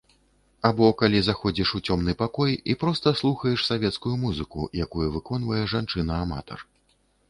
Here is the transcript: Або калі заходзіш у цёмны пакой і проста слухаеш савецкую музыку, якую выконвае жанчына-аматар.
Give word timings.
Або 0.69 0.87
калі 1.01 1.19
заходзіш 1.25 1.73
у 1.81 1.83
цёмны 1.87 2.15
пакой 2.23 2.57
і 2.73 2.77
проста 2.85 3.15
слухаеш 3.21 3.59
савецкую 3.71 4.15
музыку, 4.25 4.69
якую 4.91 5.07
выконвае 5.21 5.63
жанчына-аматар. 5.77 6.71